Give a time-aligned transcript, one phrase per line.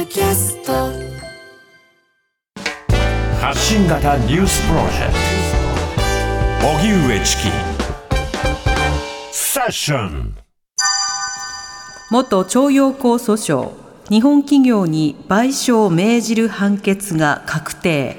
[0.00, 0.72] ドキャスト。
[3.38, 5.12] 発信型ニュースプロジェク
[6.62, 6.68] ト。
[6.78, 7.42] 荻上チキ。
[9.30, 10.38] セッション。
[12.10, 13.72] 元徴用工訴訟。
[14.08, 18.16] 日本企業に賠償を命じる判決が確定。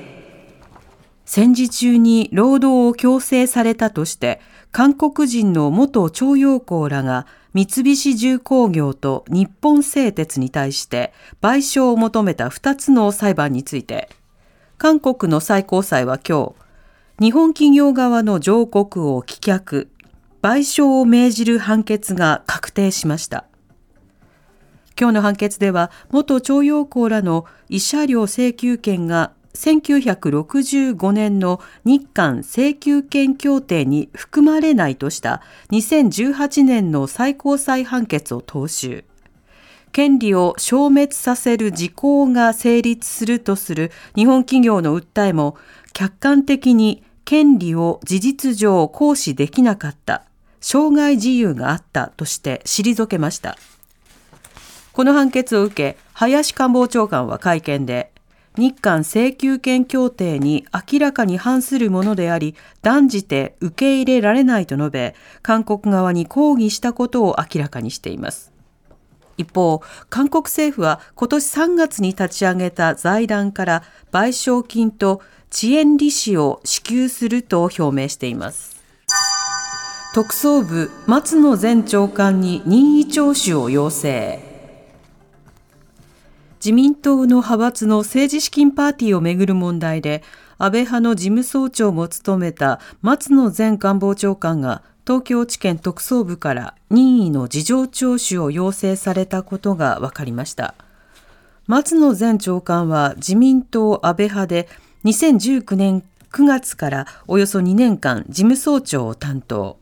[1.26, 4.40] 戦時中に労働を強制されたとして
[4.72, 14.10] 韓国人の元徴用工らが三菱重工業と日本製鉄に対して賠償を求めた2つの裁判について
[14.78, 16.54] 韓国の最高裁は今
[17.20, 19.88] 日日本企業側の上告を棄却
[20.42, 23.46] 賠償を命じる判決が確定しました。
[25.00, 35.42] 今日の判決では元徴用工らの慰謝料請求権が1965年の日韓請求権協定に含まれないとした
[35.72, 39.04] 2018年の最高裁判決を踏襲。
[39.92, 45.58] 権利を消滅させる事項が成立するとする日本企業の訴えも
[45.94, 50.24] 客観的に権利を事実上行使できなかった、
[50.60, 53.58] 障害自由があったとして退けました。
[54.94, 58.11] この判決を受け、林官房長官は会見で、
[58.58, 68.52] 日韓請求権協定に明らかに反するものであり、断じて受け入れられないと述べ、韓国側に抗議したことを明らかにしています。
[69.38, 75.22] 一方、韓国政府は今年3月に立ち上げた財団から賠償金と
[75.52, 78.82] 遅延利子を支給すると表明しています。
[80.14, 84.51] 特捜部松野前長官に任意聴取を要請。
[86.64, 90.22] 自民党の派閥の政治資金パーティーをめぐる問題で、
[90.60, 100.76] 安倍派の事務総長も務めた松野前官房長官が東京地検特捜部から任意の事情聴取を要請されたことが分かりました。
[101.66, 104.70] 松野前長官は自民党安倍派で
[105.04, 109.80] 2019年9月からおよそ2年間事務総長を担当。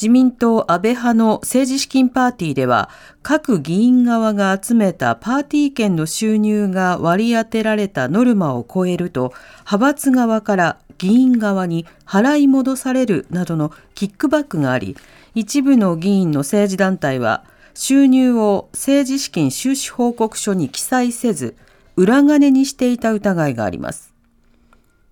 [0.00, 2.88] 自民党安倍派の政治資金パーティーでは、
[3.22, 14.96] 各議員側が集めたパーティー券の収入が割り当てられたノルマを超えると、派閥側から議員側に払い戻されるなどのキックバックがあり、
[15.34, 17.44] 一部の議員の政治団体は、
[17.74, 21.56] 収入を政治資金収支報告書に記載せず、
[21.96, 24.14] 裏金にしていた疑いがあります。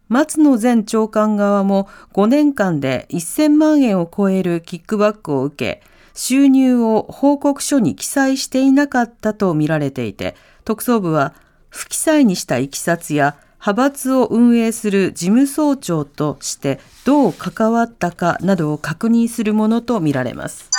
[0.08, 5.82] 松野前長官側も5年間で1000万円を超えるキックバックを受け、
[6.14, 11.34] 収入を報告書に記載していなかったとみられていて、特捜部は
[11.68, 20.70] 不記載にしたいきさつや派閥を運営する事務総長としてどう関わったかなどを確認するものとみられます。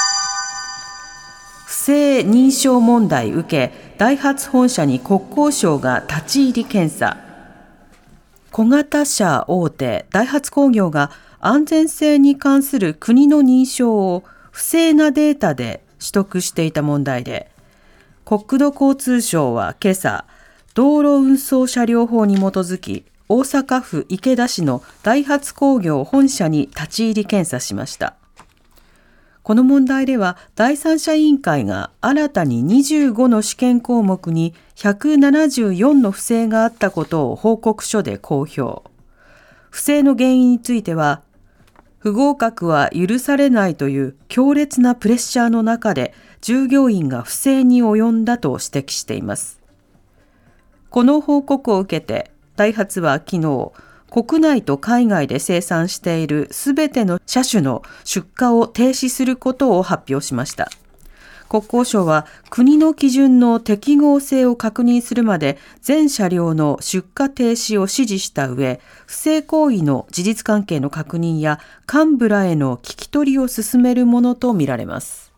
[1.68, 7.29] 不正認証問題受け、ダイハツ本社に国交省が立ち入り検査。
[8.52, 17.50] 小型車大手ダイハツ工業が安全性に関する国の認証を不正なデータで取得していた問題で
[18.26, 20.26] 国土交通省は今朝
[20.74, 28.19] 道路運送車両法に基づき大阪府池田市のダイハツ工業本社に立ち入り検査しました。
[29.50, 38.88] この問題では第三者委員会が新たに25の試験項目に174の不正があったことを報告書で公表。
[39.72, 41.24] 不正の原因については、
[41.98, 49.60] 不合格は許されないという強烈なプレッシャーの中で従業員が不正に及んだと指摘しています。
[50.92, 53.72] この報告を受けて、ダイハツは昨日、
[54.10, 60.70] 国内と海外で生産しているすべての車種の出荷を停止することを発表しました。
[61.50, 71.60] 国交省は国の基準の適合性を確認するまで全車両の出荷停止を指示した上、不正行為の事実関係の確認や
[71.92, 75.34] 幹部らへの聞き取りを進めるものとみられます。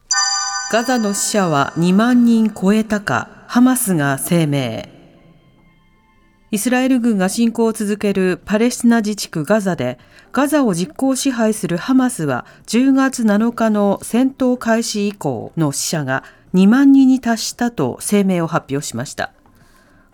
[0.72, 5.00] ガザの死者は2万人超えたか、ハマスが声明。
[6.51, 9.98] イスラエル軍が侵攻を続けるパレスチナ自治区ガザで、
[10.33, 19.31] ガザを実効支配するハマスは10月7日の戦闘開始以降の死者が2万人に達したと声明を発表しました。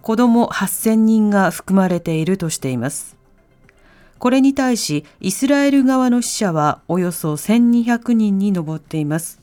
[0.03, 3.17] 子供8000人が含まれているとしています。
[4.19, 9.41] これに対し、イスラエル側の死者はおよそ1200人に上っています。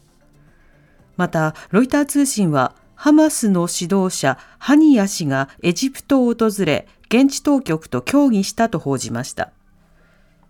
[1.17, 9.52] また、ロイター通信は、ハマスの指導者ハニヤ氏がエジプトを訪れ、現地当局と協議したと報じました。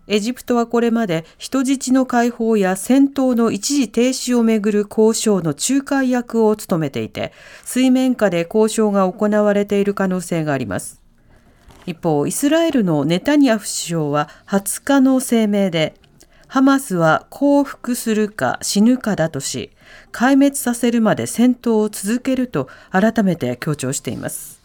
[0.07, 7.33] エジプトはこれまで人質の解放や戦闘の一時停止をめぐる交渉の仲介役を務めていて、
[7.63, 11.01] 水面下で交渉が行われている可能性があります。
[11.87, 15.95] 一方、イスラエルのネタニヤフ首相は20日の声明で、
[16.47, 19.71] ハマスは降伏するか死ぬかだとし、
[20.11, 24.61] 壊滅させるまで戦闘を続けると改めて強調しています。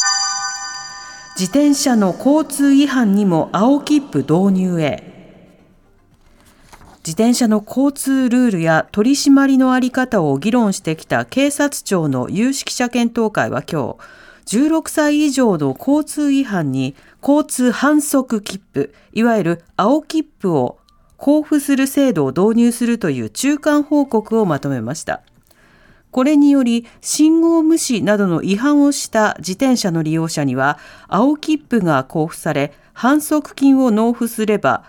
[1.39, 5.11] 自転車の交通違反にも青切符導入へ。
[6.99, 13.97] 自転車の交通ルールや取り締まりのあり方を議論してきた警察庁の有識者検討会は今
[14.47, 20.80] 日、16歳以上の交通違反に交通反則切符、いわゆる青切符を
[21.21, 25.23] 交付する制度を導入するという中間報告をまとめました。
[26.11, 34.85] これにより、信号無視などの違反をした自転車の利用者には、青切符が交付され、反則金を納付すれば、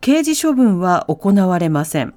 [0.00, 2.14] 刑事処分は行われません。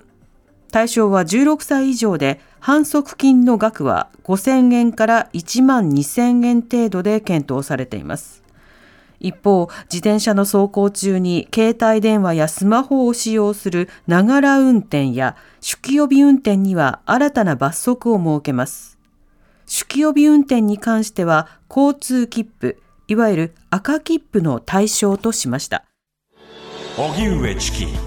[0.72, 8.41] 対象は16歳以上で、反則金の額は5000円から1万2000円程度で検討されています。
[9.22, 18.98] 一方、自転車の走行中に携帯電話やスマホを使用するながら運転や酒気帯び運転には新たな罰則を設けます。
[19.66, 25.86] 酒気帯び運転に関しては交通切符、いわゆる赤切符の対象としました。
[26.98, 28.04] 荻上チキあなたの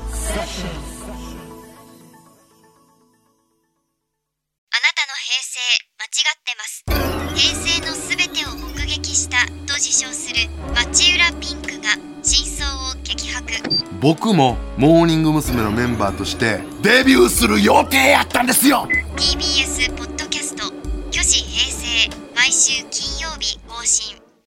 [5.25, 5.59] 平成
[5.99, 6.85] 間違ってます
[7.35, 10.37] 平成のすべてを目撃したと自称する
[10.75, 11.04] 町浦
[14.01, 15.55] 僕もモーニング娘。
[15.63, 18.87] のメンバーとしてデビューする予定やったんですよ
[19.17, 20.73] TBS ポッドキャスト
[21.11, 24.24] 「巨子平成」毎週金曜日更新